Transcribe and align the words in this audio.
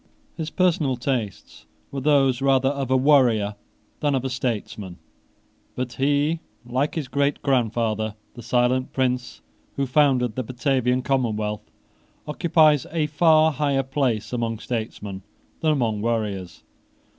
His 0.35 0.49
personal 0.49 0.97
tastes 0.97 1.67
were 1.91 2.01
those 2.01 2.41
rather 2.41 2.69
of 2.69 2.89
a 2.89 2.97
warrior 2.97 3.53
than 3.99 4.15
of 4.15 4.25
a 4.25 4.31
statesman: 4.31 4.97
but 5.75 5.93
he, 5.93 6.39
like 6.65 6.95
his 6.95 7.07
greatgrandfather, 7.07 8.15
the 8.33 8.41
silent 8.41 8.93
prince 8.93 9.41
who 9.75 9.85
founded 9.85 10.33
the 10.35 10.41
Batavian 10.43 11.03
commonwealth, 11.03 11.69
occupies 12.27 12.87
a 12.89 13.05
far 13.05 13.51
higher 13.51 13.83
place 13.83 14.33
among 14.33 14.57
statesmen 14.57 15.21
than 15.59 15.71
among 15.71 16.01
warriors. 16.01 16.63